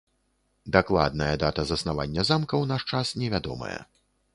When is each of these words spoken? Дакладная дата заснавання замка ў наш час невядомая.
Дакладная 0.75 1.29
дата 1.45 1.67
заснавання 1.75 2.21
замка 2.31 2.53
ў 2.57 2.65
наш 2.71 2.81
час 2.95 3.17
невядомая. 3.23 3.77